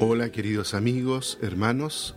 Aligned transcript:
Hola 0.00 0.30
queridos 0.30 0.74
amigos, 0.74 1.38
hermanos, 1.42 2.14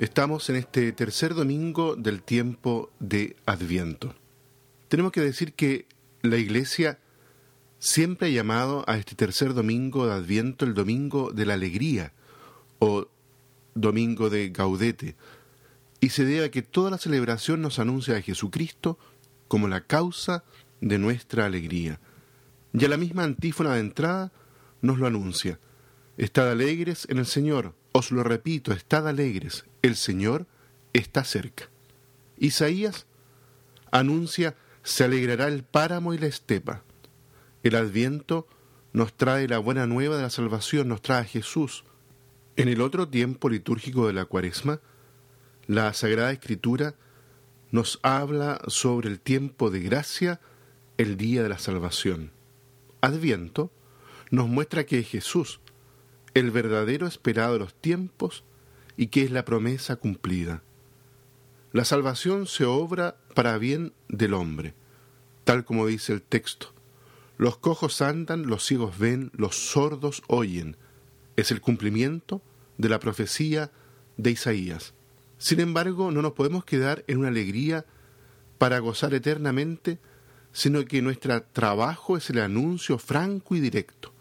estamos 0.00 0.50
en 0.50 0.56
este 0.56 0.90
tercer 0.90 1.34
domingo 1.34 1.94
del 1.94 2.20
tiempo 2.20 2.90
de 2.98 3.36
Adviento. 3.46 4.16
Tenemos 4.88 5.12
que 5.12 5.20
decir 5.20 5.52
que 5.52 5.86
la 6.22 6.36
Iglesia 6.36 6.98
siempre 7.78 8.26
ha 8.26 8.30
llamado 8.32 8.82
a 8.88 8.96
este 8.98 9.14
tercer 9.14 9.54
domingo 9.54 10.08
de 10.08 10.14
Adviento 10.14 10.64
el 10.64 10.74
domingo 10.74 11.30
de 11.30 11.46
la 11.46 11.54
alegría 11.54 12.12
o 12.80 13.06
domingo 13.76 14.28
de 14.28 14.48
Gaudete, 14.48 15.14
y 16.00 16.08
se 16.08 16.24
debe 16.24 16.46
a 16.46 16.50
que 16.50 16.62
toda 16.62 16.90
la 16.90 16.98
celebración 16.98 17.62
nos 17.62 17.78
anuncia 17.78 18.16
a 18.16 18.20
Jesucristo 18.22 18.98
como 19.46 19.68
la 19.68 19.82
causa 19.82 20.42
de 20.80 20.98
nuestra 20.98 21.46
alegría. 21.46 22.00
Y 22.72 22.84
a 22.84 22.88
la 22.88 22.96
misma 22.96 23.22
antífona 23.22 23.74
de 23.74 23.80
entrada 23.80 24.32
nos 24.82 24.98
lo 24.98 25.06
anuncia. 25.06 25.60
Estad 26.16 26.50
alegres 26.50 27.06
en 27.10 27.18
el 27.18 27.26
Señor, 27.26 27.74
os 27.92 28.10
lo 28.10 28.22
repito, 28.22 28.72
estad 28.72 29.06
alegres, 29.06 29.66
el 29.82 29.96
Señor 29.96 30.46
está 30.94 31.24
cerca. 31.24 31.68
Isaías 32.38 33.06
anuncia, 33.90 34.56
se 34.82 35.04
alegrará 35.04 35.48
el 35.48 35.62
páramo 35.62 36.14
y 36.14 36.18
la 36.18 36.26
estepa. 36.26 36.82
El 37.62 37.76
adviento 37.76 38.46
nos 38.94 39.14
trae 39.14 39.46
la 39.46 39.58
buena 39.58 39.86
nueva 39.86 40.16
de 40.16 40.22
la 40.22 40.30
salvación, 40.30 40.88
nos 40.88 41.02
trae 41.02 41.20
a 41.20 41.24
Jesús. 41.24 41.84
En 42.56 42.68
el 42.68 42.80
otro 42.80 43.08
tiempo 43.08 43.50
litúrgico 43.50 44.06
de 44.06 44.14
la 44.14 44.24
cuaresma, 44.24 44.80
la 45.66 45.92
Sagrada 45.92 46.32
Escritura 46.32 46.94
nos 47.70 47.98
habla 48.02 48.62
sobre 48.68 49.10
el 49.10 49.20
tiempo 49.20 49.70
de 49.70 49.80
gracia, 49.80 50.40
el 50.96 51.18
día 51.18 51.42
de 51.42 51.50
la 51.50 51.58
salvación. 51.58 52.30
Adviento 53.02 53.70
nos 54.30 54.48
muestra 54.48 54.86
que 54.86 55.00
es 55.00 55.08
Jesús, 55.08 55.60
el 56.36 56.50
verdadero 56.50 57.06
esperado 57.06 57.54
de 57.54 57.60
los 57.60 57.72
tiempos 57.72 58.44
y 58.98 59.06
que 59.06 59.22
es 59.22 59.30
la 59.30 59.46
promesa 59.46 59.96
cumplida. 59.96 60.62
La 61.72 61.86
salvación 61.86 62.46
se 62.46 62.66
obra 62.66 63.16
para 63.34 63.56
bien 63.56 63.94
del 64.10 64.34
hombre, 64.34 64.74
tal 65.44 65.64
como 65.64 65.86
dice 65.86 66.12
el 66.12 66.20
texto. 66.20 66.74
Los 67.38 67.56
cojos 67.56 68.02
andan, 68.02 68.48
los 68.48 68.66
ciegos 68.66 68.98
ven, 68.98 69.30
los 69.34 69.56
sordos 69.56 70.22
oyen. 70.26 70.76
Es 71.36 71.50
el 71.50 71.62
cumplimiento 71.62 72.42
de 72.76 72.90
la 72.90 73.00
profecía 73.00 73.70
de 74.18 74.32
Isaías. 74.32 74.92
Sin 75.38 75.60
embargo, 75.60 76.10
no 76.10 76.20
nos 76.20 76.32
podemos 76.32 76.66
quedar 76.66 77.02
en 77.06 77.16
una 77.16 77.28
alegría 77.28 77.86
para 78.58 78.78
gozar 78.80 79.14
eternamente, 79.14 80.00
sino 80.52 80.84
que 80.84 81.00
nuestro 81.00 81.42
trabajo 81.44 82.18
es 82.18 82.28
el 82.28 82.40
anuncio 82.40 82.98
franco 82.98 83.56
y 83.56 83.60
directo. 83.60 84.12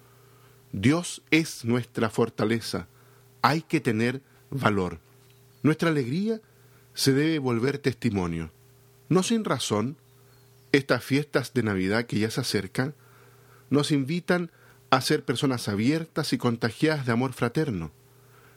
Dios 0.77 1.21
es 1.31 1.63
nuestra 1.63 2.09
fortaleza. 2.09 2.89
Hay 3.41 3.61
que 3.61 3.79
tener 3.79 4.21
valor. 4.49 4.99
Nuestra 5.63 5.87
alegría 5.87 6.41
se 6.93 7.13
debe 7.13 7.39
volver 7.39 7.77
testimonio. 7.77 8.51
No 9.07 9.23
sin 9.23 9.45
razón, 9.45 9.95
estas 10.73 11.01
fiestas 11.01 11.53
de 11.53 11.63
Navidad 11.63 12.07
que 12.07 12.19
ya 12.19 12.29
se 12.29 12.41
acercan 12.41 12.93
nos 13.69 13.93
invitan 13.93 14.51
a 14.89 14.99
ser 14.99 15.23
personas 15.23 15.69
abiertas 15.69 16.33
y 16.33 16.37
contagiadas 16.37 17.05
de 17.05 17.13
amor 17.13 17.31
fraterno, 17.31 17.91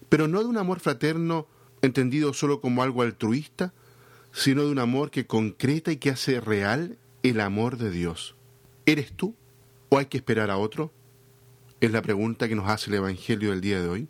pero 0.08 0.26
no 0.26 0.40
de 0.40 0.46
un 0.46 0.58
amor 0.58 0.80
fraterno 0.80 1.46
entendido 1.82 2.34
solo 2.34 2.60
como 2.60 2.82
algo 2.82 3.02
altruista, 3.02 3.72
sino 4.32 4.64
de 4.64 4.72
un 4.72 4.80
amor 4.80 5.12
que 5.12 5.28
concreta 5.28 5.92
y 5.92 5.98
que 5.98 6.10
hace 6.10 6.40
real 6.40 6.98
el 7.22 7.38
amor 7.40 7.76
de 7.76 7.92
Dios. 7.92 8.34
¿Eres 8.86 9.12
tú 9.12 9.36
o 9.88 9.98
hay 9.98 10.06
que 10.06 10.16
esperar 10.16 10.50
a 10.50 10.56
otro? 10.56 10.92
Es 11.80 11.92
la 11.92 12.02
pregunta 12.02 12.48
que 12.48 12.56
nos 12.56 12.68
hace 12.68 12.90
el 12.90 12.96
Evangelio 12.96 13.50
del 13.50 13.60
día 13.60 13.80
de 13.80 13.88
hoy. 13.88 14.08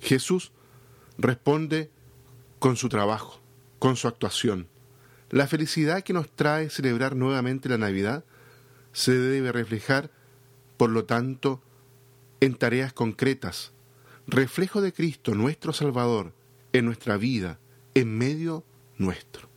Jesús 0.00 0.52
responde 1.18 1.90
con 2.60 2.76
su 2.76 2.88
trabajo, 2.88 3.40
con 3.80 3.96
su 3.96 4.06
actuación. 4.06 4.68
La 5.30 5.48
felicidad 5.48 6.04
que 6.04 6.12
nos 6.12 6.30
trae 6.30 6.70
celebrar 6.70 7.16
nuevamente 7.16 7.68
la 7.68 7.78
Navidad 7.78 8.24
se 8.92 9.12
debe 9.12 9.50
reflejar, 9.50 10.12
por 10.76 10.90
lo 10.90 11.04
tanto, 11.04 11.60
en 12.40 12.54
tareas 12.54 12.92
concretas, 12.92 13.72
reflejo 14.28 14.80
de 14.80 14.92
Cristo, 14.92 15.34
nuestro 15.34 15.72
Salvador, 15.72 16.32
en 16.72 16.84
nuestra 16.84 17.16
vida, 17.16 17.58
en 17.94 18.16
medio 18.16 18.64
nuestro. 18.98 19.48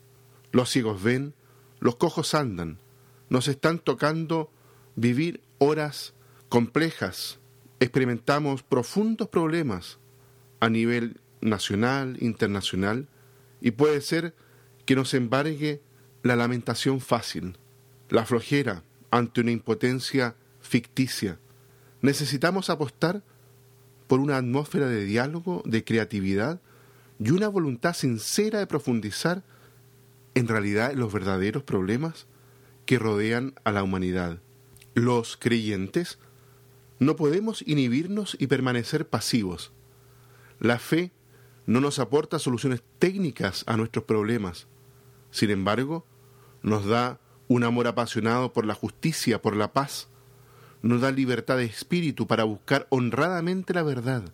Los 0.51 0.71
ciegos 0.71 1.03
ven, 1.03 1.35
los 1.79 1.97
cojos 1.97 2.33
andan, 2.33 2.79
nos 3.29 3.47
están 3.47 3.77
tocando 3.77 4.51
vivir 4.95 5.41
horas 5.59 6.15
complejas, 6.51 7.39
experimentamos 7.79 8.61
profundos 8.61 9.29
problemas 9.29 9.99
a 10.59 10.67
nivel 10.69 11.21
nacional, 11.39 12.17
internacional, 12.19 13.07
y 13.61 13.71
puede 13.71 14.01
ser 14.01 14.35
que 14.85 14.97
nos 14.97 15.13
embargue 15.13 15.81
la 16.23 16.35
lamentación 16.35 16.99
fácil, 16.99 17.55
la 18.09 18.25
flojera 18.25 18.83
ante 19.11 19.39
una 19.39 19.51
impotencia 19.51 20.35
ficticia. 20.59 21.39
Necesitamos 22.01 22.69
apostar 22.69 23.23
por 24.07 24.19
una 24.19 24.35
atmósfera 24.35 24.87
de 24.87 25.05
diálogo, 25.05 25.63
de 25.63 25.85
creatividad, 25.85 26.59
y 27.17 27.31
una 27.31 27.47
voluntad 27.47 27.93
sincera 27.93 28.59
de 28.59 28.67
profundizar 28.67 29.41
en 30.35 30.49
realidad 30.49 30.95
los 30.95 31.13
verdaderos 31.13 31.63
problemas 31.63 32.27
que 32.85 32.99
rodean 32.99 33.53
a 33.63 33.71
la 33.71 33.83
humanidad. 33.83 34.39
Los 34.95 35.37
creyentes 35.37 36.19
no 37.01 37.17
podemos 37.17 37.61
inhibirnos 37.67 38.37
y 38.39 38.47
permanecer 38.47 39.07
pasivos. 39.07 39.73
La 40.59 40.79
fe 40.79 41.11
no 41.65 41.81
nos 41.81 41.99
aporta 41.99 42.39
soluciones 42.39 42.81
técnicas 42.97 43.65
a 43.67 43.75
nuestros 43.75 44.05
problemas. 44.05 44.67
Sin 45.31 45.49
embargo, 45.49 46.05
nos 46.63 46.85
da 46.85 47.19
un 47.49 47.65
amor 47.65 47.87
apasionado 47.87 48.53
por 48.53 48.65
la 48.65 48.73
justicia, 48.73 49.41
por 49.41 49.57
la 49.57 49.73
paz. 49.73 50.07
Nos 50.81 51.01
da 51.01 51.11
libertad 51.11 51.57
de 51.57 51.65
espíritu 51.65 52.25
para 52.27 52.45
buscar 52.45 52.87
honradamente 52.89 53.73
la 53.73 53.83
verdad 53.83 54.31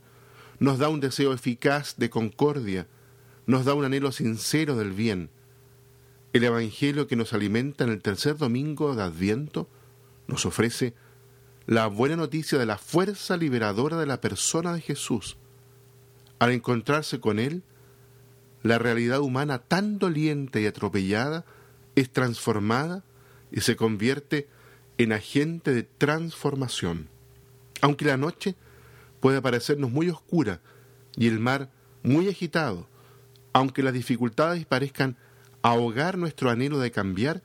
nos 0.59 0.79
da 0.79 0.89
un 0.89 0.99
deseo 0.99 1.33
eficaz 1.33 1.95
de 1.97 2.09
concordia, 2.09 2.87
nos 3.45 3.65
da 3.65 3.73
un 3.73 3.85
anhelo 3.85 4.11
sincero 4.11 4.75
del 4.75 4.91
bien. 4.91 5.29
El 6.33 6.43
Evangelio 6.43 7.07
que 7.07 7.15
nos 7.15 7.33
alimenta 7.33 7.83
en 7.83 7.91
el 7.91 8.01
tercer 8.01 8.37
domingo 8.37 8.95
de 8.95 9.03
Adviento 9.03 9.69
nos 10.27 10.45
ofrece 10.45 10.93
la 11.67 11.87
buena 11.87 12.15
noticia 12.15 12.57
de 12.57 12.65
la 12.65 12.77
fuerza 12.77 13.35
liberadora 13.35 13.97
de 13.97 14.05
la 14.05 14.21
persona 14.21 14.73
de 14.73 14.79
Jesús. 14.79 15.35
Al 16.39 16.51
encontrarse 16.51 17.19
con 17.19 17.39
Él, 17.39 17.61
la 18.63 18.79
realidad 18.79 19.19
humana 19.19 19.59
tan 19.59 19.99
doliente 19.99 20.61
y 20.61 20.65
atropellada 20.65 21.43
es 21.95 22.09
transformada 22.09 23.03
y 23.51 23.61
se 23.61 23.75
convierte 23.75 24.47
en 24.97 25.11
agente 25.11 25.73
de 25.73 25.83
transformación. 25.83 27.09
Aunque 27.81 28.05
la 28.05 28.15
noche 28.15 28.55
puede 29.19 29.41
parecernos 29.41 29.91
muy 29.91 30.09
oscura 30.09 30.61
y 31.17 31.27
el 31.27 31.39
mar 31.39 31.69
muy 32.01 32.29
agitado, 32.29 32.87
aunque 33.51 33.83
las 33.83 33.93
dificultades 33.93 34.65
parezcan 34.65 35.17
ahogar 35.63 36.17
nuestro 36.17 36.49
anhelo 36.49 36.79
de 36.79 36.91
cambiar, 36.91 37.43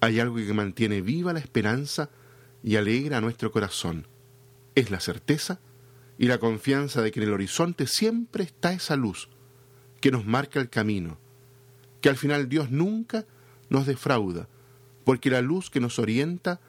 hay 0.00 0.20
algo 0.20 0.36
que 0.36 0.52
mantiene 0.52 1.00
viva 1.00 1.32
la 1.32 1.40
esperanza 1.40 2.08
y 2.62 2.76
alegra 2.76 3.20
nuestro 3.20 3.50
corazón. 3.50 4.06
Es 4.74 4.90
la 4.90 5.00
certeza 5.00 5.60
y 6.18 6.26
la 6.26 6.38
confianza 6.38 7.02
de 7.02 7.10
que 7.10 7.20
en 7.20 7.28
el 7.28 7.34
horizonte 7.34 7.86
siempre 7.86 8.44
está 8.44 8.72
esa 8.72 8.96
luz 8.96 9.28
que 10.00 10.10
nos 10.10 10.24
marca 10.26 10.60
el 10.60 10.68
camino, 10.68 11.18
que 12.00 12.08
al 12.08 12.16
final 12.16 12.48
Dios 12.48 12.70
nunca 12.70 13.26
nos 13.68 13.86
defrauda, 13.86 14.48
porque 15.04 15.30
la 15.30 15.42
luz 15.42 15.70
que 15.70 15.80
nos 15.80 15.98
orienta 15.98 16.60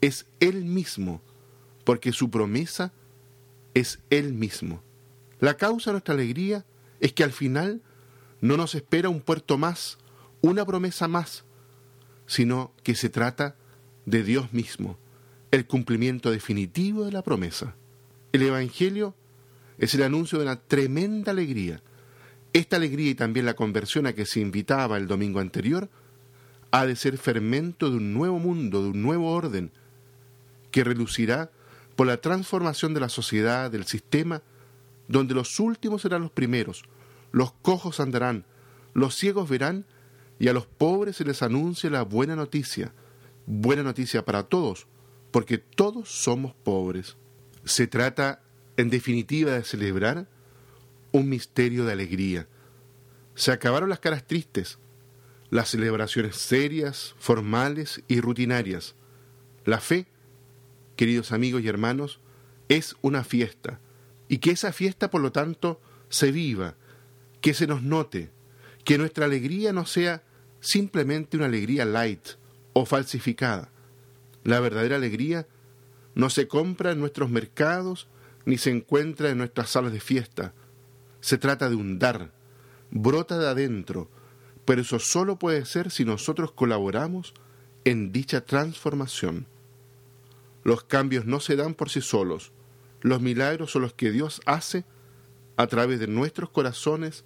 es 0.00 0.26
Él 0.40 0.64
mismo, 0.64 1.22
porque 1.84 2.12
su 2.12 2.30
promesa 2.30 2.92
es 3.74 4.00
Él 4.10 4.32
mismo. 4.32 4.82
La 5.38 5.56
causa 5.56 5.90
de 5.90 5.94
nuestra 5.94 6.14
alegría 6.14 6.64
es 7.00 7.12
que 7.12 7.24
al 7.24 7.32
final 7.32 7.82
no 8.40 8.56
nos 8.56 8.74
espera 8.74 9.08
un 9.08 9.20
puerto 9.20 9.58
más, 9.58 9.98
una 10.40 10.64
promesa 10.64 11.08
más, 11.08 11.44
sino 12.26 12.72
que 12.82 12.94
se 12.94 13.08
trata 13.08 13.56
de 14.06 14.22
Dios 14.22 14.52
mismo, 14.52 14.98
el 15.50 15.66
cumplimiento 15.66 16.30
definitivo 16.30 17.04
de 17.04 17.12
la 17.12 17.22
promesa. 17.22 17.74
El 18.32 18.42
Evangelio 18.42 19.14
es 19.78 19.94
el 19.94 20.02
anuncio 20.02 20.38
de 20.38 20.44
una 20.44 20.60
tremenda 20.60 21.32
alegría. 21.32 21.82
Esta 22.52 22.76
alegría 22.76 23.10
y 23.10 23.14
también 23.14 23.46
la 23.46 23.54
conversión 23.54 24.06
a 24.06 24.12
que 24.12 24.26
se 24.26 24.40
invitaba 24.40 24.96
el 24.96 25.06
domingo 25.06 25.40
anterior 25.40 25.88
ha 26.70 26.86
de 26.86 26.96
ser 26.96 27.18
fermento 27.18 27.90
de 27.90 27.96
un 27.96 28.12
nuevo 28.12 28.38
mundo, 28.38 28.82
de 28.82 28.90
un 28.90 29.02
nuevo 29.02 29.32
orden, 29.32 29.72
que 30.70 30.84
relucirá 30.84 31.50
por 31.96 32.06
la 32.06 32.20
transformación 32.20 32.94
de 32.94 33.00
la 33.00 33.08
sociedad, 33.08 33.70
del 33.70 33.86
sistema, 33.86 34.42
donde 35.08 35.34
los 35.34 35.58
últimos 35.58 36.02
serán 36.02 36.22
los 36.22 36.30
primeros, 36.30 36.84
los 37.32 37.52
cojos 37.52 37.98
andarán, 37.98 38.44
los 38.94 39.16
ciegos 39.16 39.48
verán 39.48 39.84
y 40.38 40.48
a 40.48 40.52
los 40.52 40.66
pobres 40.66 41.16
se 41.16 41.24
les 41.24 41.42
anuncia 41.42 41.90
la 41.90 42.02
buena 42.02 42.36
noticia, 42.36 42.92
buena 43.46 43.82
noticia 43.82 44.24
para 44.24 44.44
todos, 44.44 44.86
porque 45.30 45.58
todos 45.58 46.08
somos 46.08 46.54
pobres. 46.54 47.16
Se 47.64 47.86
trata 47.86 48.42
en 48.80 48.90
definitiva, 48.90 49.52
de 49.52 49.64
celebrar 49.64 50.26
un 51.12 51.28
misterio 51.28 51.84
de 51.84 51.92
alegría. 51.92 52.48
Se 53.34 53.52
acabaron 53.52 53.88
las 53.88 54.00
caras 54.00 54.26
tristes, 54.26 54.78
las 55.50 55.68
celebraciones 55.68 56.36
serias, 56.36 57.14
formales 57.18 58.02
y 58.08 58.20
rutinarias. 58.20 58.94
La 59.64 59.80
fe, 59.80 60.06
queridos 60.96 61.32
amigos 61.32 61.62
y 61.62 61.68
hermanos, 61.68 62.20
es 62.68 62.96
una 63.02 63.24
fiesta, 63.24 63.80
y 64.28 64.38
que 64.38 64.52
esa 64.52 64.72
fiesta, 64.72 65.10
por 65.10 65.20
lo 65.20 65.32
tanto, 65.32 65.80
se 66.08 66.30
viva, 66.30 66.76
que 67.40 67.52
se 67.52 67.66
nos 67.66 67.82
note, 67.82 68.30
que 68.84 68.96
nuestra 68.96 69.24
alegría 69.24 69.72
no 69.72 69.86
sea 69.86 70.22
simplemente 70.60 71.36
una 71.36 71.46
alegría 71.46 71.84
light 71.84 72.28
o 72.72 72.86
falsificada. 72.86 73.70
La 74.44 74.60
verdadera 74.60 74.96
alegría 74.96 75.46
no 76.14 76.30
se 76.30 76.48
compra 76.48 76.92
en 76.92 77.00
nuestros 77.00 77.30
mercados 77.30 78.08
ni 78.44 78.58
se 78.58 78.70
encuentra 78.70 79.30
en 79.30 79.38
nuestras 79.38 79.70
salas 79.70 79.92
de 79.92 80.00
fiesta. 80.00 80.54
Se 81.20 81.38
trata 81.38 81.68
de 81.68 81.76
un 81.76 81.98
dar, 81.98 82.32
brota 82.90 83.38
de 83.38 83.48
adentro, 83.48 84.10
pero 84.64 84.82
eso 84.82 84.98
solo 84.98 85.38
puede 85.38 85.64
ser 85.66 85.90
si 85.90 86.04
nosotros 86.04 86.52
colaboramos 86.52 87.34
en 87.84 88.12
dicha 88.12 88.40
transformación. 88.42 89.46
Los 90.64 90.84
cambios 90.84 91.26
no 91.26 91.40
se 91.40 91.56
dan 91.56 91.74
por 91.74 91.90
sí 91.90 92.00
solos, 92.00 92.52
los 93.02 93.20
milagros 93.20 93.70
son 93.70 93.82
los 93.82 93.94
que 93.94 94.10
Dios 94.10 94.40
hace 94.46 94.84
a 95.56 95.66
través 95.66 96.00
de 96.00 96.06
nuestros 96.06 96.50
corazones 96.50 97.24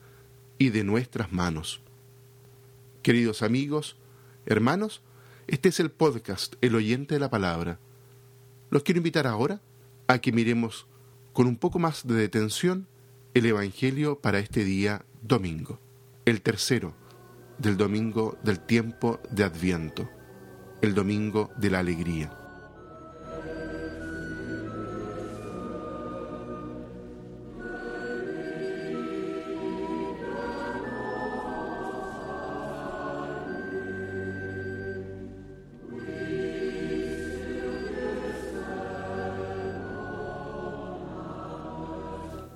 y 0.59 0.71
de 0.71 0.85
nuestras 0.85 1.33
manos. 1.33 1.81
Queridos 3.03 3.43
amigos, 3.43 3.97
hermanos, 4.47 5.03
este 5.47 5.69
es 5.69 5.81
el 5.81 5.91
podcast 5.91 6.55
El 6.61 6.75
oyente 6.75 7.15
de 7.15 7.21
la 7.21 7.31
palabra. 7.31 7.79
Los 8.71 8.83
quiero 8.83 8.99
invitar 8.99 9.27
ahora 9.27 9.61
a 10.07 10.19
que 10.19 10.33
miremos 10.33 10.87
con 11.33 11.47
un 11.47 11.57
poco 11.57 11.79
más 11.79 12.07
de 12.07 12.15
detención 12.15 12.87
el 13.35 13.47
Evangelio 13.47 14.21
para 14.21 14.39
este 14.39 14.65
día 14.65 15.05
domingo, 15.23 15.81
el 16.25 16.41
tercero 16.41 16.95
del 17.59 17.77
domingo 17.77 18.39
del 18.43 18.61
tiempo 18.61 19.21
de 19.31 19.45
Adviento, 19.45 20.09
el 20.81 20.95
domingo 20.95 21.51
de 21.57 21.71
la 21.71 21.81
alegría. 21.81 22.44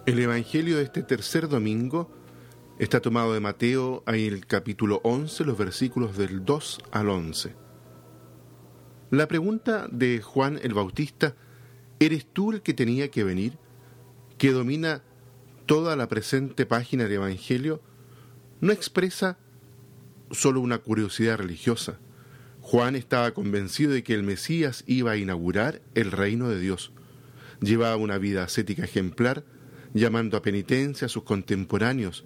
El 0.08 0.18
Evangelio 0.20 0.78
de 0.78 0.84
este 0.84 1.02
tercer 1.02 1.50
domingo 1.50 2.10
está 2.78 3.00
tomado 3.02 3.34
de 3.34 3.40
Mateo, 3.40 4.02
ahí 4.06 4.26
el 4.26 4.46
capítulo 4.46 5.02
11, 5.04 5.44
los 5.44 5.58
versículos 5.58 6.16
del 6.16 6.46
2 6.46 6.78
al 6.92 7.10
11. 7.10 7.54
La 9.10 9.28
pregunta 9.28 9.86
de 9.92 10.22
Juan 10.22 10.60
el 10.62 10.72
Bautista, 10.72 11.36
¿eres 12.00 12.24
tú 12.24 12.52
el 12.52 12.62
que 12.62 12.72
tenía 12.72 13.10
que 13.10 13.22
venir? 13.22 13.58
que 14.38 14.50
domina 14.50 15.02
toda 15.66 15.94
la 15.94 16.08
presente 16.08 16.64
página 16.64 17.02
del 17.04 17.12
Evangelio, 17.12 17.82
no 18.62 18.72
expresa 18.72 19.36
solo 20.30 20.62
una 20.62 20.78
curiosidad 20.78 21.36
religiosa. 21.36 21.98
Juan 22.62 22.96
estaba 22.96 23.32
convencido 23.32 23.92
de 23.92 24.02
que 24.02 24.14
el 24.14 24.22
Mesías 24.22 24.84
iba 24.86 25.10
a 25.10 25.16
inaugurar 25.18 25.82
el 25.94 26.12
reino 26.12 26.48
de 26.48 26.58
Dios. 26.58 26.92
Llevaba 27.60 27.96
una 27.96 28.16
vida 28.16 28.44
ascética 28.44 28.84
ejemplar, 28.84 29.44
llamando 29.94 30.36
a 30.36 30.42
penitencia 30.42 31.06
a 31.06 31.08
sus 31.08 31.22
contemporáneos, 31.22 32.24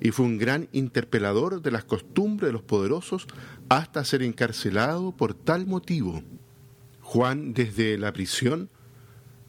y 0.00 0.10
fue 0.10 0.26
un 0.26 0.38
gran 0.38 0.68
interpelador 0.72 1.62
de 1.62 1.70
las 1.70 1.84
costumbres 1.84 2.48
de 2.48 2.52
los 2.52 2.62
poderosos 2.62 3.26
hasta 3.68 4.04
ser 4.04 4.22
encarcelado 4.22 5.12
por 5.12 5.34
tal 5.34 5.66
motivo. 5.66 6.22
Juan, 7.00 7.54
desde 7.54 7.96
la 7.98 8.12
prisión, 8.12 8.70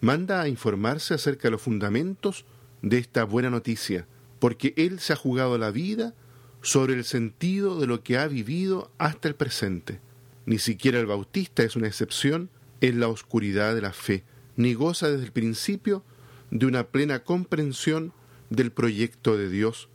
manda 0.01 0.41
a 0.41 0.47
informarse 0.47 1.13
acerca 1.13 1.47
de 1.47 1.51
los 1.51 1.62
fundamentos 1.62 2.45
de 2.81 3.00
esta 3.00 3.23
buena 3.23 3.50
noticia, 3.50 4.07
porque 4.39 4.73
él 4.77 5.00
se 5.00 5.13
ha 5.13 5.15
jugado 5.15 5.57
la 5.57 5.71
vida 5.71 6.13
sobre 6.62 6.94
el 6.94 7.03
sentido 7.03 7.79
de 7.79 7.88
lo 7.88 8.03
que 8.03 8.17
ha 8.17 8.27
vivido 8.27 8.91
hasta 8.97 9.27
el 9.27 9.35
presente. 9.35 10.00
Ni 10.45 10.59
siquiera 10.59 11.00
el 11.00 11.06
bautista 11.06 11.63
es 11.63 11.75
una 11.75 11.88
excepción 11.88 12.50
en 12.81 13.00
la 13.00 13.07
oscuridad 13.07 13.73
de 13.73 13.81
la 13.81 13.94
fe, 13.94 14.23
ni 14.56 14.73
goza 14.73 15.09
desde 15.09 15.25
el 15.25 15.31
principio 15.31 16.03
de 16.51 16.65
una 16.65 16.86
plena 16.88 17.24
comprensión 17.24 18.13
del 18.50 18.71
proyecto 18.71 19.38
de 19.38 19.50
Dios 19.50 19.89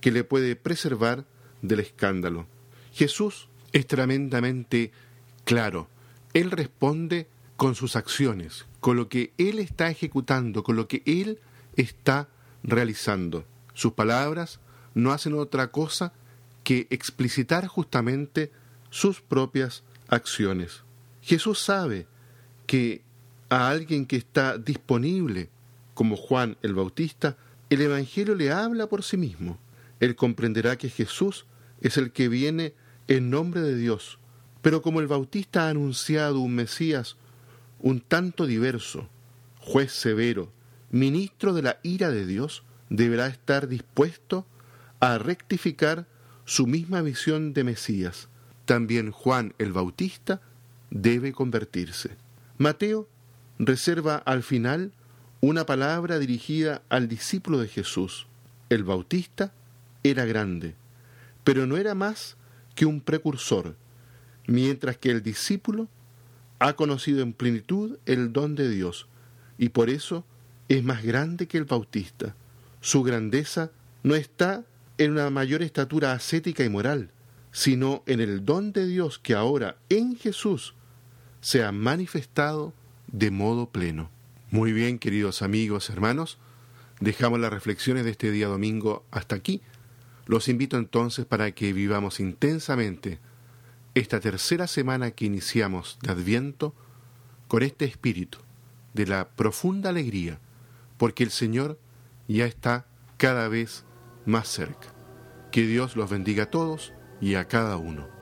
que 0.00 0.10
le 0.10 0.24
puede 0.24 0.56
preservar 0.56 1.26
del 1.62 1.80
escándalo. 1.80 2.46
Jesús 2.92 3.48
es 3.72 3.86
tremendamente 3.86 4.92
claro. 5.44 5.88
Él 6.32 6.50
responde 6.50 7.28
con 7.56 7.74
sus 7.74 7.96
acciones, 7.96 8.66
con 8.80 8.96
lo 8.96 9.08
que 9.08 9.32
Él 9.38 9.58
está 9.58 9.90
ejecutando, 9.90 10.62
con 10.62 10.76
lo 10.76 10.88
que 10.88 11.02
Él 11.06 11.40
está 11.76 12.28
realizando. 12.62 13.44
Sus 13.74 13.92
palabras 13.92 14.60
no 14.94 15.12
hacen 15.12 15.34
otra 15.34 15.70
cosa 15.70 16.12
que 16.64 16.86
explicitar 16.90 17.66
justamente 17.66 18.50
sus 18.90 19.20
propias 19.20 19.84
acciones. 20.08 20.82
Jesús 21.22 21.60
sabe 21.60 22.06
que 22.66 23.02
a 23.48 23.68
alguien 23.68 24.06
que 24.06 24.16
está 24.16 24.58
disponible 24.58 25.50
como 25.96 26.14
Juan 26.16 26.58
el 26.60 26.74
Bautista, 26.74 27.38
el 27.70 27.80
Evangelio 27.80 28.34
le 28.34 28.52
habla 28.52 28.86
por 28.86 29.02
sí 29.02 29.16
mismo. 29.16 29.58
Él 29.98 30.14
comprenderá 30.14 30.76
que 30.76 30.90
Jesús 30.90 31.46
es 31.80 31.96
el 31.96 32.12
que 32.12 32.28
viene 32.28 32.74
en 33.08 33.30
nombre 33.30 33.62
de 33.62 33.74
Dios. 33.74 34.18
Pero 34.60 34.82
como 34.82 35.00
el 35.00 35.06
Bautista 35.06 35.64
ha 35.64 35.70
anunciado 35.70 36.40
un 36.40 36.54
Mesías 36.54 37.16
un 37.78 38.00
tanto 38.00 38.44
diverso, 38.44 39.08
juez 39.58 39.90
severo, 39.90 40.52
ministro 40.90 41.54
de 41.54 41.62
la 41.62 41.78
ira 41.82 42.10
de 42.10 42.26
Dios, 42.26 42.62
deberá 42.90 43.26
estar 43.26 43.66
dispuesto 43.66 44.46
a 45.00 45.16
rectificar 45.16 46.06
su 46.44 46.66
misma 46.66 47.00
visión 47.00 47.54
de 47.54 47.64
Mesías. 47.64 48.28
También 48.66 49.12
Juan 49.12 49.54
el 49.56 49.72
Bautista 49.72 50.42
debe 50.90 51.32
convertirse. 51.32 52.18
Mateo 52.58 53.08
reserva 53.58 54.16
al 54.16 54.42
final 54.42 54.92
una 55.40 55.66
palabra 55.66 56.18
dirigida 56.18 56.82
al 56.88 57.08
discípulo 57.08 57.58
de 57.58 57.68
Jesús. 57.68 58.26
El 58.68 58.84
Bautista 58.84 59.52
era 60.02 60.24
grande, 60.24 60.74
pero 61.44 61.66
no 61.66 61.76
era 61.76 61.94
más 61.94 62.36
que 62.74 62.86
un 62.86 63.00
precursor, 63.00 63.76
mientras 64.46 64.96
que 64.96 65.10
el 65.10 65.22
discípulo 65.22 65.88
ha 66.58 66.72
conocido 66.74 67.22
en 67.22 67.32
plenitud 67.32 67.98
el 68.06 68.32
don 68.32 68.54
de 68.54 68.68
Dios, 68.68 69.06
y 69.58 69.68
por 69.70 69.90
eso 69.90 70.24
es 70.68 70.82
más 70.82 71.02
grande 71.04 71.46
que 71.46 71.58
el 71.58 71.64
Bautista. 71.64 72.34
Su 72.80 73.02
grandeza 73.02 73.70
no 74.02 74.14
está 74.14 74.64
en 74.98 75.12
una 75.12 75.30
mayor 75.30 75.62
estatura 75.62 76.12
ascética 76.12 76.64
y 76.64 76.68
moral, 76.68 77.10
sino 77.52 78.02
en 78.06 78.20
el 78.20 78.44
don 78.44 78.72
de 78.72 78.86
Dios 78.86 79.18
que 79.18 79.34
ahora 79.34 79.76
en 79.88 80.16
Jesús 80.16 80.74
se 81.40 81.62
ha 81.62 81.72
manifestado 81.72 82.72
de 83.06 83.30
modo 83.30 83.70
pleno. 83.70 84.10
Muy 84.52 84.72
bien, 84.72 85.00
queridos 85.00 85.42
amigos, 85.42 85.90
hermanos, 85.90 86.38
dejamos 87.00 87.40
las 87.40 87.52
reflexiones 87.52 88.04
de 88.04 88.12
este 88.12 88.30
día 88.30 88.46
domingo 88.46 89.04
hasta 89.10 89.34
aquí. 89.34 89.60
Los 90.26 90.48
invito 90.48 90.76
entonces 90.76 91.26
para 91.26 91.50
que 91.50 91.72
vivamos 91.72 92.20
intensamente 92.20 93.18
esta 93.96 94.20
tercera 94.20 94.68
semana 94.68 95.10
que 95.10 95.24
iniciamos 95.24 95.98
de 96.00 96.12
Adviento 96.12 96.74
con 97.48 97.64
este 97.64 97.86
espíritu 97.86 98.38
de 98.94 99.06
la 99.06 99.28
profunda 99.28 99.90
alegría, 99.90 100.38
porque 100.96 101.24
el 101.24 101.30
Señor 101.30 101.76
ya 102.28 102.46
está 102.46 102.86
cada 103.16 103.48
vez 103.48 103.84
más 104.26 104.46
cerca. 104.46 104.94
Que 105.50 105.66
Dios 105.66 105.96
los 105.96 106.08
bendiga 106.08 106.44
a 106.44 106.50
todos 106.50 106.92
y 107.20 107.34
a 107.34 107.48
cada 107.48 107.78
uno. 107.78 108.15